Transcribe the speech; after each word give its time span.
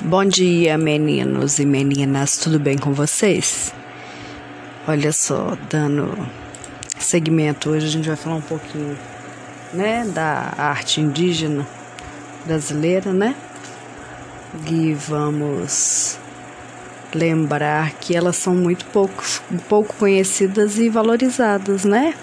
Bom 0.00 0.24
dia, 0.24 0.78
meninos 0.78 1.58
e 1.58 1.66
meninas, 1.66 2.36
tudo 2.36 2.60
bem 2.60 2.78
com 2.78 2.92
vocês? 2.92 3.74
Olha 4.86 5.12
só, 5.12 5.58
dando 5.68 6.16
segmento, 6.96 7.70
hoje 7.70 7.86
a 7.86 7.90
gente 7.90 8.06
vai 8.06 8.16
falar 8.16 8.36
um 8.36 8.40
pouquinho, 8.40 8.96
né, 9.74 10.04
da 10.04 10.54
arte 10.56 11.00
indígena 11.00 11.66
brasileira, 12.46 13.12
né? 13.12 13.34
E 14.70 14.94
vamos 14.94 16.16
lembrar 17.12 17.90
que 17.94 18.14
elas 18.14 18.36
são 18.36 18.54
muito 18.54 18.86
pouco, 18.86 19.24
pouco 19.68 19.96
conhecidas 19.96 20.78
e 20.78 20.88
valorizadas, 20.88 21.84
né? 21.84 22.14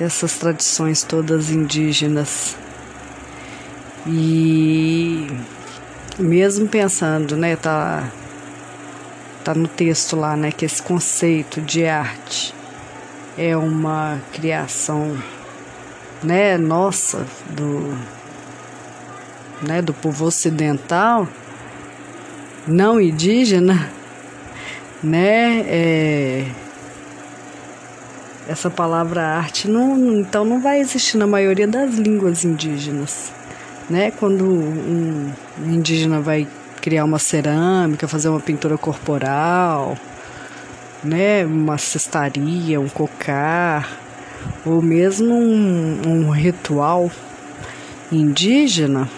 Essas 0.00 0.34
tradições 0.34 1.04
todas 1.04 1.48
indígenas. 1.48 2.56
E 4.04 5.28
mesmo 6.18 6.68
pensando, 6.68 7.36
né, 7.36 7.56
tá 7.56 8.10
tá 9.44 9.54
no 9.54 9.66
texto 9.66 10.16
lá, 10.16 10.36
né, 10.36 10.52
que 10.52 10.64
esse 10.64 10.82
conceito 10.82 11.60
de 11.62 11.86
arte 11.86 12.54
é 13.38 13.56
uma 13.56 14.20
criação, 14.32 15.16
né, 16.22 16.58
nossa 16.58 17.26
do 17.48 17.96
né, 19.62 19.80
do 19.82 19.92
povo 19.92 20.26
ocidental, 20.26 21.26
não 22.66 23.00
indígena, 23.00 23.90
né, 25.02 25.64
é, 25.66 26.46
essa 28.48 28.70
palavra 28.70 29.22
arte 29.22 29.68
não, 29.68 30.20
então 30.20 30.44
não 30.44 30.60
vai 30.60 30.80
existir 30.80 31.16
na 31.16 31.26
maioria 31.26 31.66
das 31.66 31.94
línguas 31.94 32.44
indígenas 32.44 33.39
né? 33.90 34.12
Quando 34.12 34.44
um 34.44 35.32
indígena 35.66 36.20
vai 36.20 36.46
criar 36.80 37.04
uma 37.04 37.18
cerâmica, 37.18 38.08
fazer 38.08 38.28
uma 38.28 38.40
pintura 38.40 38.78
corporal, 38.78 39.98
né? 41.02 41.44
Uma 41.44 41.76
cestaria, 41.76 42.80
um 42.80 42.88
cocar, 42.88 43.98
ou 44.64 44.80
mesmo 44.80 45.34
um, 45.34 46.00
um 46.06 46.30
ritual 46.30 47.10
indígena, 48.12 49.08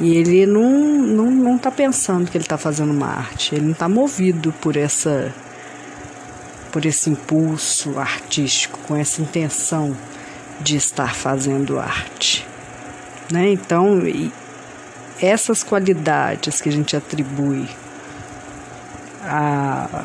e 0.00 0.16
ele 0.16 0.46
não, 0.46 0.70
não, 0.70 1.30
não 1.30 1.58
tá 1.58 1.70
pensando 1.70 2.30
que 2.30 2.36
ele 2.36 2.44
está 2.44 2.58
fazendo 2.58 2.90
uma 2.90 3.06
arte, 3.06 3.54
ele 3.54 3.66
não 3.66 3.72
está 3.72 3.88
movido 3.88 4.52
por 4.60 4.76
essa 4.76 5.32
por 6.72 6.86
esse 6.86 7.10
impulso 7.10 7.98
artístico, 7.98 8.78
com 8.88 8.96
essa 8.96 9.20
intenção 9.20 9.94
de 10.58 10.74
estar 10.74 11.14
fazendo 11.14 11.78
arte. 11.78 12.46
Né? 13.32 13.52
Então, 13.52 14.02
essas 15.18 15.62
qualidades 15.62 16.60
que 16.60 16.68
a 16.68 16.72
gente 16.72 16.94
atribui 16.94 17.66
a, 19.22 20.04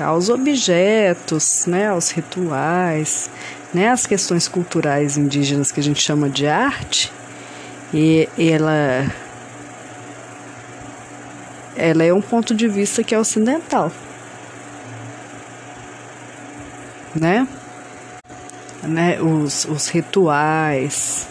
aos 0.00 0.28
objetos, 0.28 1.66
né, 1.66 1.86
aos 1.86 2.10
rituais, 2.10 3.30
né, 3.72 3.90
as 3.90 4.06
questões 4.06 4.48
culturais 4.48 5.16
indígenas 5.16 5.70
que 5.70 5.78
a 5.78 5.82
gente 5.84 6.02
chama 6.02 6.28
de 6.28 6.48
arte, 6.48 7.12
e 7.94 8.28
ela 8.36 9.06
ela 11.76 12.02
é 12.02 12.12
um 12.12 12.20
ponto 12.20 12.54
de 12.56 12.66
vista 12.66 13.04
que 13.04 13.14
é 13.14 13.18
ocidental, 13.18 13.92
né? 17.14 17.46
né? 18.82 19.20
Os, 19.20 19.64
os 19.64 19.88
rituais, 19.88 21.28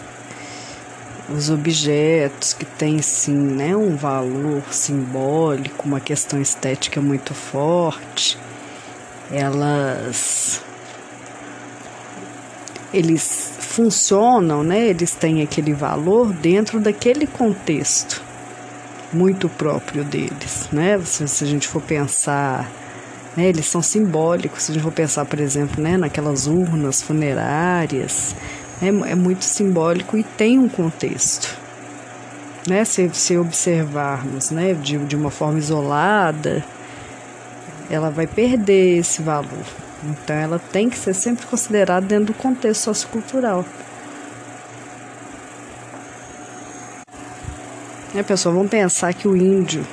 os 1.34 1.50
objetos 1.50 2.52
que 2.52 2.64
têm 2.64 3.00
sim 3.00 3.36
né, 3.36 3.74
um 3.74 3.96
valor 3.96 4.62
simbólico, 4.70 5.86
uma 5.86 6.00
questão 6.00 6.40
estética 6.40 7.00
muito 7.00 7.34
forte, 7.34 8.38
elas 9.30 10.62
eles 12.92 13.54
funcionam, 13.60 14.62
né? 14.62 14.86
Eles 14.86 15.12
têm 15.14 15.40
aquele 15.40 15.72
valor 15.72 16.30
dentro 16.32 16.78
daquele 16.78 17.26
contexto 17.26 18.22
muito 19.12 19.48
próprio 19.48 20.04
deles, 20.04 20.68
né? 20.70 21.00
Se, 21.04 21.26
se 21.26 21.44
a 21.44 21.46
gente 21.46 21.66
for 21.66 21.80
pensar, 21.80 22.70
né, 23.36 23.48
eles 23.48 23.66
são 23.66 23.80
simbólicos. 23.82 24.64
Se 24.64 24.72
a 24.72 24.74
gente 24.74 24.82
for 24.82 24.92
pensar, 24.92 25.24
por 25.24 25.40
exemplo, 25.40 25.82
né, 25.82 25.96
naquelas 25.96 26.46
urnas 26.46 27.00
funerárias, 27.00 28.34
é, 28.82 28.88
é 28.88 29.14
muito 29.14 29.44
simbólico 29.44 30.18
e 30.18 30.24
tem 30.24 30.58
um 30.58 30.68
contexto. 30.68 31.56
Né? 32.66 32.84
Se, 32.84 33.08
se 33.14 33.38
observarmos 33.38 34.50
né, 34.50 34.74
de, 34.74 34.98
de 34.98 35.14
uma 35.14 35.30
forma 35.30 35.58
isolada, 35.58 36.64
ela 37.88 38.10
vai 38.10 38.26
perder 38.26 38.98
esse 38.98 39.22
valor. 39.22 39.64
Então, 40.02 40.34
ela 40.34 40.58
tem 40.58 40.90
que 40.90 40.98
ser 40.98 41.14
sempre 41.14 41.46
considerada 41.46 42.04
dentro 42.04 42.26
do 42.26 42.34
contexto 42.34 42.82
sociocultural. 42.82 43.64
Né, 48.12 48.22
pessoal, 48.24 48.54
vamos 48.54 48.70
pensar 48.70 49.14
que 49.14 49.28
o 49.28 49.36
índio 49.36 49.86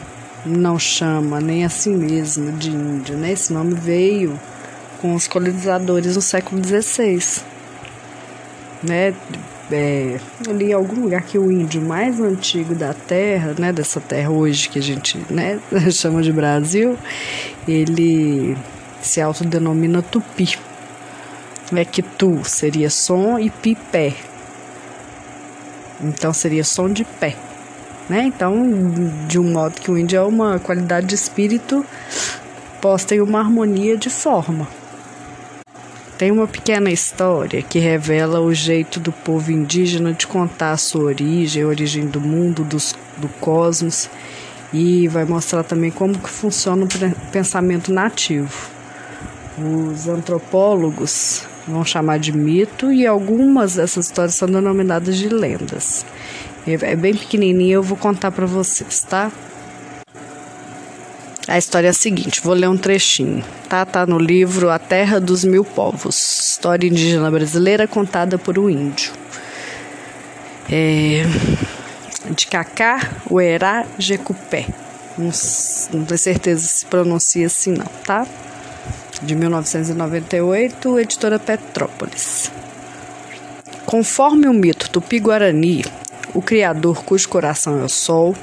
não 0.44 0.80
chama 0.80 1.40
nem 1.40 1.64
a 1.64 1.70
si 1.70 1.90
mesmo 1.90 2.52
de 2.54 2.72
índio, 2.72 3.18
né? 3.18 3.32
Esse 3.32 3.54
nome 3.54 3.76
veio 3.76 4.40
com 5.00 5.14
os 5.14 5.28
colonizadores 5.28 6.16
no 6.16 6.22
século 6.22 6.62
XVI 6.64 7.44
né? 8.84 9.14
É, 9.72 10.20
eu 10.48 10.54
li 10.54 10.72
em 10.72 10.74
algum 10.74 11.04
lugar 11.04 11.22
que 11.22 11.38
o 11.38 11.52
índio 11.52 11.82
mais 11.82 12.20
antigo 12.20 12.74
da 12.74 12.92
Terra, 12.94 13.54
né, 13.60 13.72
dessa 13.72 14.02
terra 14.02 14.32
hoje 14.32 14.68
que 14.68 14.80
a 14.80 14.82
gente 14.82 15.24
né, 15.30 15.60
chama 15.92 16.24
de 16.24 16.32
Brasil, 16.32 16.98
ele 17.68 18.58
se 19.02 19.22
autodenomina 19.22 20.02
tupi. 20.02 20.58
É 21.72 21.86
que 21.86 22.02
tu 22.02 22.40
seria 22.44 22.90
som 22.90 23.38
e 23.38 23.52
pi 23.52 23.78
pé. 23.92 24.16
Então 26.02 26.34
seria 26.34 26.64
som 26.64 26.90
de 26.90 27.06
pé. 27.06 27.36
Né? 28.10 28.24
Então, 28.24 28.56
de 29.28 29.38
um 29.38 29.52
modo 29.52 29.80
que 29.80 29.92
o 29.92 29.98
índio 29.98 30.18
é 30.18 30.24
uma 30.24 30.58
qualidade 30.58 31.06
de 31.06 31.14
espírito 31.14 31.86
posta 32.82 33.14
em 33.14 33.22
uma 33.22 33.40
harmonia 33.40 33.96
de 33.96 34.10
forma. 34.10 34.68
Tem 36.20 36.32
uma 36.32 36.48
pequena 36.48 36.92
história 36.92 37.62
que 37.62 37.80
revela 37.80 38.42
o 38.42 38.54
jeito 38.54 39.00
do 39.00 39.10
povo 39.10 39.54
indígena 39.54 40.12
de 40.12 40.28
contar 40.28 40.72
a 40.72 40.78
sua 40.78 41.06
origem, 41.06 41.64
a 41.64 41.68
origem 41.68 42.08
do 42.08 42.20
mundo, 42.20 42.66
dos, 42.66 42.94
do 43.16 43.30
cosmos, 43.40 44.10
e 44.74 45.08
vai 45.08 45.24
mostrar 45.24 45.64
também 45.64 45.90
como 45.90 46.20
que 46.20 46.30
funciona 46.30 46.84
o 46.84 47.32
pensamento 47.32 47.94
nativo. 47.94 48.70
Os 49.58 50.10
antropólogos 50.10 51.44
vão 51.66 51.86
chamar 51.86 52.20
de 52.20 52.36
mito 52.36 52.92
e 52.92 53.08
algumas 53.08 53.76
dessas 53.76 54.08
histórias 54.08 54.36
são 54.36 54.50
denominadas 54.50 55.16
de 55.16 55.30
lendas. 55.30 56.06
É 56.68 56.98
bem 56.98 57.16
pequenininha, 57.16 57.76
eu 57.76 57.84
vou 57.84 57.98
contar 57.98 58.32
para 58.32 58.46
vocês, 58.46 59.04
tá? 59.04 59.32
A 61.50 61.58
história 61.58 61.88
é 61.88 61.90
a 61.90 61.94
seguinte, 61.94 62.42
vou 62.44 62.54
ler 62.54 62.70
um 62.70 62.78
trechinho, 62.78 63.44
tá? 63.68 63.84
Tá 63.84 64.06
no 64.06 64.20
livro 64.20 64.70
A 64.70 64.78
Terra 64.78 65.20
dos 65.20 65.44
Mil 65.44 65.66
Povos, 65.66 66.52
história 66.52 66.88
indígena 66.88 67.32
brasileira 67.32 67.88
contada 67.88 68.38
por 68.38 68.60
um 68.60 68.70
índio. 68.70 69.12
É, 70.70 71.24
de 72.30 72.46
Cacá 72.46 73.00
Uerá 73.32 73.88
Jecupé. 73.98 74.68
Não, 75.18 75.32
não 75.92 76.06
tenho 76.06 76.20
certeza 76.20 76.68
se 76.68 76.86
pronuncia 76.86 77.48
assim 77.48 77.72
não, 77.72 77.88
tá? 78.06 78.28
De 79.24 79.34
1998, 79.34 81.00
editora 81.00 81.40
Petrópolis. 81.40 82.52
Conforme 83.88 84.48
o 84.48 84.54
mito 84.54 84.88
tupi-guarani, 84.92 85.84
o 86.32 86.44
criador 86.44 87.04
cujo 87.04 87.28
coração 87.28 87.82
é 87.82 87.84
o 87.84 87.90
sol, 87.90 88.36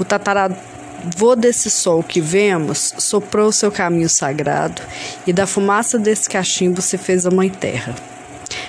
o 0.00 0.04
tataravô 0.04 0.79
Vô 1.16 1.34
desse 1.34 1.70
sol 1.70 2.02
que 2.02 2.20
vemos, 2.20 2.92
soprou 2.98 3.50
seu 3.50 3.72
caminho 3.72 4.08
sagrado, 4.08 4.82
e 5.26 5.32
da 5.32 5.46
fumaça 5.46 5.98
desse 5.98 6.28
cachimbo 6.28 6.82
se 6.82 6.98
fez 6.98 7.24
a 7.24 7.30
Mãe 7.30 7.48
Terra. 7.48 7.94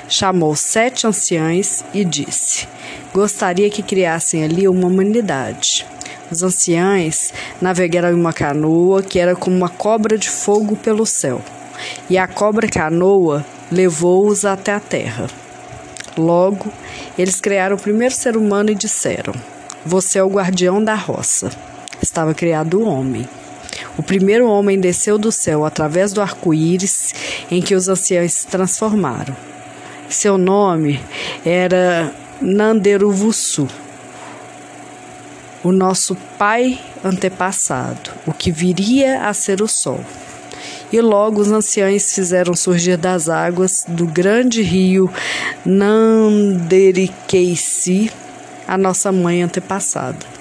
Chamou 0.08 0.56
sete 0.56 1.06
anciães 1.06 1.84
e 1.94 2.06
disse: 2.06 2.70
Gostaria 3.14 3.70
que 3.70 3.84
criassem 3.84 4.46
ali 4.46 4.66
uma 4.66 4.88
humanidade. 4.88 5.86
Os 6.32 6.42
anciães 6.42 7.34
navegaram 7.62 8.12
em 8.12 8.20
uma 8.20 8.32
canoa 8.32 9.04
que 9.04 9.20
era 9.20 9.36
como 9.36 9.58
uma 9.58 9.70
cobra 9.70 10.18
de 10.18 10.30
fogo 10.30 10.78
pelo 10.78 11.06
céu, 11.06 11.42
e 12.10 12.18
a 12.18 12.30
cobra 12.30 12.70
canoa 12.70 13.46
levou-os 13.70 14.46
até 14.46 14.72
a 14.74 14.80
terra. 14.80 15.28
Logo, 16.18 16.72
eles 17.18 17.42
criaram 17.42 17.76
o 17.76 17.82
primeiro 17.82 18.16
ser 18.16 18.38
humano 18.38 18.72
e 18.72 18.76
disseram: 18.76 19.34
Você 19.86 20.18
é 20.18 20.24
o 20.24 20.30
guardião 20.30 20.82
da 20.82 20.96
roça 20.96 21.50
estava 22.02 22.34
criado 22.34 22.80
o 22.80 22.86
homem. 22.86 23.28
O 23.98 24.04
primeiro 24.04 24.48
homem 24.48 24.80
desceu 24.80 25.18
do 25.18 25.32
céu 25.32 25.66
através 25.66 26.14
do 26.14 26.22
arco-íris 26.22 27.14
em 27.50 27.62
que 27.62 27.76
os 27.76 27.88
anciãos 27.88 28.34
se 28.34 28.48
transformaram. 28.48 29.36
Seu 30.10 30.38
nome 30.38 31.02
era 31.46 32.14
Nanderuvusu. 32.42 33.68
o 35.64 35.72
nosso 35.72 36.18
pai 36.40 36.80
antepassado, 37.04 38.10
o 38.26 38.34
que 38.34 38.52
viria 38.52 39.28
a 39.28 39.34
ser 39.34 39.62
o 39.62 39.68
sol. 39.68 40.00
E 40.92 41.00
logo 41.00 41.40
os 41.40 41.52
anciães 41.52 42.12
fizeram 42.14 42.56
surgir 42.56 42.98
das 42.98 43.30
águas 43.30 43.86
do 43.88 44.08
grande 44.08 44.64
rio 44.64 45.08
Nanderikeici 45.64 48.12
a 48.68 48.76
nossa 48.78 49.12
mãe 49.12 49.44
antepassada. 49.44 50.41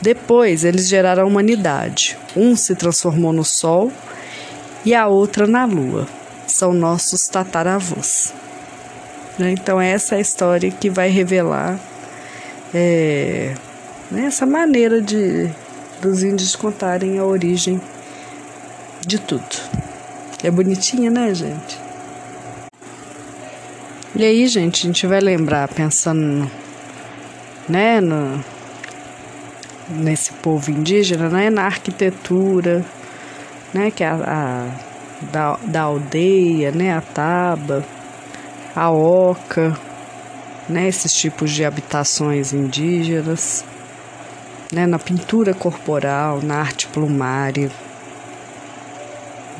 Depois 0.00 0.64
eles 0.64 0.88
geraram 0.88 1.22
a 1.22 1.26
humanidade. 1.26 2.16
Um 2.36 2.54
se 2.54 2.74
transformou 2.74 3.32
no 3.32 3.44
sol 3.44 3.92
e 4.84 4.94
a 4.94 5.08
outra 5.08 5.46
na 5.46 5.64
lua. 5.64 6.06
São 6.46 6.72
nossos 6.72 7.26
tataravôs. 7.28 8.32
Né? 9.38 9.52
Então, 9.52 9.80
essa 9.80 10.14
é 10.14 10.18
a 10.18 10.20
história 10.20 10.70
que 10.70 10.88
vai 10.88 11.10
revelar 11.10 11.78
é, 12.74 13.54
né, 14.10 14.26
essa 14.26 14.44
maneira 14.46 15.00
de 15.00 15.50
dos 16.00 16.22
índios 16.22 16.54
contarem 16.54 17.18
a 17.18 17.24
origem 17.24 17.80
de 19.06 19.18
tudo. 19.18 19.44
É 20.42 20.50
bonitinha, 20.50 21.10
né, 21.10 21.34
gente? 21.34 21.78
E 24.14 24.24
aí, 24.24 24.46
gente, 24.46 24.82
a 24.82 24.86
gente 24.86 25.06
vai 25.06 25.20
lembrar, 25.20 25.68
pensando 25.68 26.50
né, 27.68 28.00
no, 28.00 28.44
nesse 29.88 30.32
povo 30.32 30.70
indígena, 30.70 31.28
né, 31.28 31.50
na 31.50 31.64
arquitetura, 31.64 32.84
né, 33.72 33.90
que 33.90 34.02
é 34.02 34.08
a, 34.08 34.14
a 34.14 34.86
da, 35.32 35.58
da 35.64 35.82
aldeia, 35.82 36.70
né, 36.70 36.92
a 36.96 37.00
taba, 37.00 37.84
a 38.74 38.90
oca, 38.90 39.76
né, 40.68 40.88
esses 40.88 41.12
tipos 41.12 41.50
de 41.50 41.64
habitações 41.64 42.52
indígenas, 42.52 43.64
né, 44.72 44.86
na 44.86 44.98
pintura 44.98 45.54
corporal, 45.54 46.40
na 46.42 46.56
arte 46.56 46.86
plumária, 46.88 47.70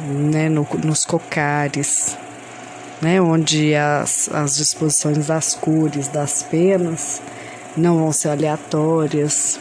né, 0.08 0.48
no, 0.48 0.66
nos 0.84 1.04
cocares, 1.04 2.16
né, 3.00 3.20
onde 3.20 3.74
as, 3.74 4.28
as 4.32 4.56
disposições 4.56 5.26
das 5.26 5.54
cores, 5.54 6.08
das 6.08 6.42
penas, 6.42 7.22
não 7.76 7.98
vão 7.98 8.12
ser 8.12 8.30
aleatórias, 8.30 9.60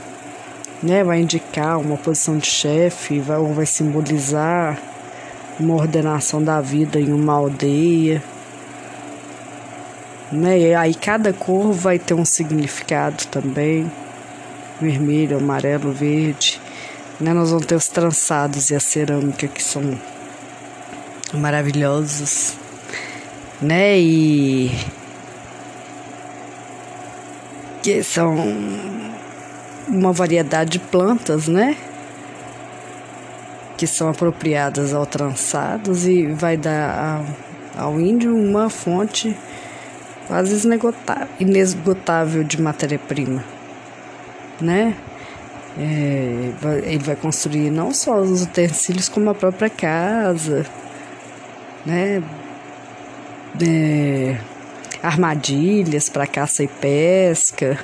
né, 0.85 1.03
vai 1.03 1.19
indicar 1.19 1.79
uma 1.79 1.97
posição 1.97 2.37
de 2.37 2.45
chefe, 2.45 3.19
vai, 3.19 3.37
ou 3.37 3.53
vai 3.53 3.65
simbolizar 3.65 4.77
uma 5.59 5.73
ordenação 5.73 6.43
da 6.43 6.61
vida 6.61 6.99
em 6.99 7.11
uma 7.11 7.33
aldeia. 7.33 8.23
Né? 10.31 10.59
E 10.59 10.75
aí 10.75 10.93
cada 10.93 11.33
cor 11.33 11.73
vai 11.73 11.97
ter 11.97 12.13
um 12.13 12.23
significado 12.23 13.25
também. 13.27 13.91
Vermelho, 14.79 15.37
amarelo, 15.37 15.91
verde. 15.91 16.61
Né? 17.19 17.33
Nós 17.33 17.49
vamos 17.49 17.65
ter 17.65 17.75
os 17.75 17.87
trançados 17.87 18.69
e 18.69 18.75
a 18.75 18.79
cerâmica 18.79 19.47
que 19.47 19.63
são 19.63 19.99
maravilhosos. 21.33 22.53
Né? 23.59 23.97
E 23.97 24.71
que 27.81 28.03
são 28.03 29.04
uma 29.87 30.11
variedade 30.11 30.71
de 30.71 30.79
plantas, 30.79 31.47
né? 31.47 31.77
Que 33.77 33.85
são 33.85 34.09
apropriadas 34.09 34.93
ao 34.93 35.05
trançados 35.05 36.07
e 36.07 36.27
vai 36.27 36.57
dar 36.57 37.23
ao 37.77 37.99
índio 37.99 38.35
uma 38.35 38.69
fonte 38.69 39.35
quase 40.27 40.67
inesgotável 41.39 42.43
de 42.43 42.61
matéria-prima, 42.61 43.43
né? 44.59 44.95
É, 45.77 46.51
ele 46.83 47.03
vai 47.03 47.17
construir 47.17 47.69
não 47.69 47.93
só 47.93 48.15
os 48.15 48.43
utensílios, 48.43 49.09
como 49.09 49.29
a 49.29 49.35
própria 49.35 49.69
casa, 49.69 50.65
né? 51.85 52.23
É, 53.61 54.37
armadilhas 55.03 56.09
para 56.09 56.25
caça 56.25 56.63
e 56.63 56.67
pesca. 56.67 57.77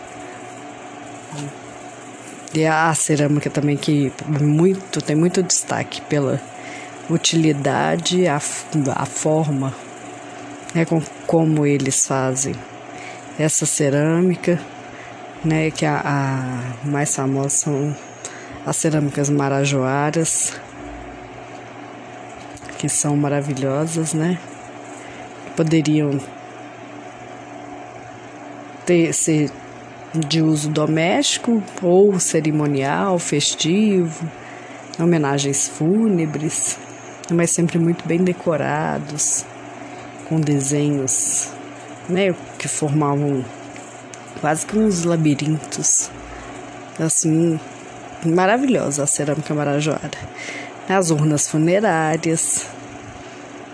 E 2.54 2.66
a 2.66 2.94
cerâmica 2.94 3.50
também 3.50 3.78
que 3.78 4.12
muito 4.28 5.02
tem 5.02 5.16
muito 5.16 5.42
destaque 5.42 6.02
pela 6.02 6.42
utilidade, 7.10 8.28
a, 8.28 8.36
a 8.38 9.06
forma, 9.06 9.74
né, 10.74 10.86
com 10.86 11.02
como 11.26 11.66
eles 11.66 12.06
fazem 12.06 12.54
essa 13.40 13.66
cerâmica, 13.66 14.60
né, 15.44 15.72
que 15.72 15.86
a, 15.86 16.02
a 16.04 16.88
mais 16.88 17.16
famosa 17.16 17.50
são 17.50 17.96
as 18.66 18.76
cerâmicas 18.76 19.30
marajoaras, 19.30 20.54
que 22.78 22.90
são 22.90 23.16
maravilhosas, 23.16 24.14
né? 24.14 24.40
Poderiam 25.56 26.20
ter, 28.86 29.14
ser 29.14 29.52
de 30.14 30.42
uso 30.42 30.70
doméstico 30.70 31.64
ou 31.82 32.20
cerimonial, 32.20 33.18
festivo, 33.18 34.30
homenagens 35.00 35.68
fúnebres, 35.70 36.78
mas 37.32 37.52
sempre 37.52 37.80
muito 37.80 38.06
bem 38.06 38.24
decorados, 38.24 39.46
com 40.28 40.40
desenhos 40.40 41.50
né, 42.10 42.36
que 42.58 42.68
formavam 42.68 43.44
quase 44.40 44.66
que 44.66 44.78
uns 44.78 45.04
labirintos. 45.04 46.10
Assim, 47.00 47.60
maravilhosa 48.26 49.04
a 49.04 49.08
cerâmica 49.08 49.54
marajoara. 49.54 50.12
As 50.90 51.10
urnas 51.10 51.48
funerárias, 51.50 52.68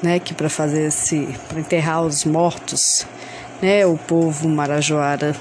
né, 0.04 0.19
que 0.19 0.34
para 0.34 0.50
fazer 0.50 0.88
esse, 0.88 1.28
para 1.50 1.60
enterrar 1.60 2.04
os 2.04 2.24
mortos, 2.25 3.07
né, 3.62 3.86
o 3.88 3.98
povo 3.98 4.48
marajoara 4.48 5.36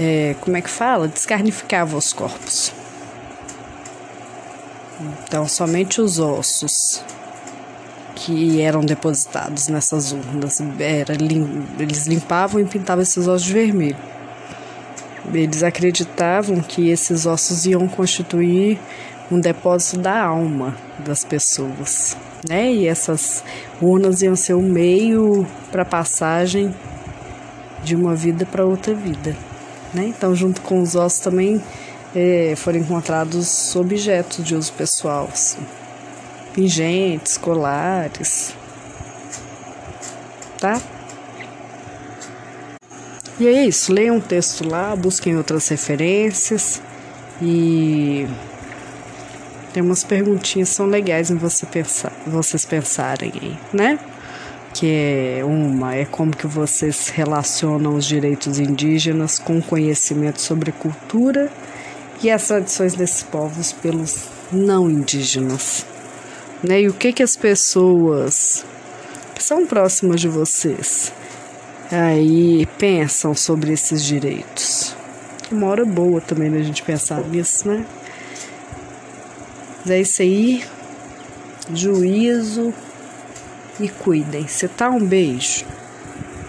é, 0.00 0.34
como 0.40 0.56
é 0.56 0.62
que 0.62 0.70
fala? 0.70 1.06
Descarnificava 1.06 1.94
os 1.94 2.10
corpos. 2.14 2.72
Então, 5.24 5.46
somente 5.46 6.00
os 6.00 6.18
ossos 6.18 7.04
que 8.14 8.60
eram 8.62 8.80
depositados 8.80 9.68
nessas 9.68 10.12
urnas, 10.12 10.60
era, 10.78 11.14
lim, 11.14 11.66
eles 11.78 12.06
limpavam 12.06 12.60
e 12.60 12.64
pintavam 12.64 13.02
esses 13.02 13.28
ossos 13.28 13.44
de 13.46 13.52
vermelho. 13.52 13.96
Eles 15.32 15.62
acreditavam 15.62 16.60
que 16.60 16.88
esses 16.88 17.26
ossos 17.26 17.66
iam 17.66 17.86
constituir 17.86 18.78
um 19.30 19.38
depósito 19.38 20.00
da 20.00 20.24
alma 20.24 20.76
das 20.98 21.24
pessoas, 21.24 22.16
né? 22.48 22.72
E 22.72 22.86
essas 22.86 23.44
urnas 23.80 24.22
iam 24.22 24.34
ser 24.34 24.54
o 24.54 24.62
meio 24.62 25.46
para 25.70 25.84
passagem 25.84 26.74
de 27.84 27.94
uma 27.94 28.14
vida 28.14 28.44
para 28.46 28.64
outra 28.64 28.94
vida. 28.94 29.36
Né? 29.92 30.06
Então, 30.06 30.34
junto 30.34 30.60
com 30.60 30.80
os 30.80 30.94
ossos 30.94 31.20
também 31.20 31.62
é, 32.14 32.54
foram 32.56 32.78
encontrados 32.78 33.74
objetos 33.76 34.44
de 34.44 34.54
uso 34.54 34.72
pessoal, 34.72 35.28
assim. 35.32 35.58
pingentes, 36.52 37.36
colares, 37.36 38.54
tá? 40.58 40.80
E 43.38 43.48
é 43.48 43.64
isso, 43.64 43.92
leiam 43.92 44.16
um 44.16 44.20
texto 44.20 44.68
lá, 44.68 44.94
busquem 44.94 45.36
outras 45.36 45.66
referências 45.68 46.82
e 47.40 48.28
tem 49.72 49.82
umas 49.82 50.04
perguntinhas 50.04 50.68
são 50.68 50.86
legais 50.86 51.30
em 51.30 51.36
você 51.36 51.64
pensar, 51.64 52.12
vocês 52.26 52.66
pensarem 52.66 53.32
aí, 53.34 53.58
né? 53.72 53.98
Que 54.80 54.86
é 54.86 55.44
uma 55.44 55.94
é 55.94 56.06
como 56.06 56.34
que 56.34 56.46
vocês 56.46 57.10
relacionam 57.10 57.96
os 57.96 58.06
direitos 58.06 58.58
indígenas 58.58 59.38
com 59.38 59.60
conhecimento 59.60 60.40
sobre 60.40 60.72
cultura 60.72 61.52
e 62.22 62.30
as 62.30 62.46
tradições 62.46 62.94
desses 62.94 63.22
povos 63.22 63.72
pelos 63.72 64.24
não 64.50 64.90
indígenas. 64.90 65.84
Né? 66.62 66.80
E 66.80 66.88
o 66.88 66.94
que 66.94 67.12
que 67.12 67.22
as 67.22 67.36
pessoas 67.36 68.64
que 69.34 69.42
são 69.42 69.66
próximas 69.66 70.18
de 70.18 70.28
vocês 70.28 71.12
aí 71.92 72.66
pensam 72.78 73.34
sobre 73.34 73.74
esses 73.74 74.02
direitos? 74.02 74.96
Uma 75.52 75.66
hora 75.66 75.84
boa 75.84 76.22
também 76.22 76.50
da 76.50 76.62
gente 76.62 76.82
pensar 76.82 77.20
nisso, 77.28 77.68
né? 77.68 77.84
Mas 79.80 79.90
é 79.90 80.00
isso 80.00 80.22
aí. 80.22 80.64
Juízo 81.74 82.72
e 83.80 83.88
cuidem-se, 83.88 84.68
tá? 84.68 84.90
Um 84.90 85.04
beijo. 85.04 85.64